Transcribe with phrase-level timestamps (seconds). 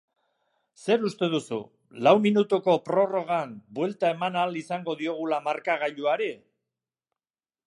[0.85, 1.59] Zer uste duzu,
[2.07, 6.35] lau minutuko prorrogan buelta eman ahal izango diogula markagailuari?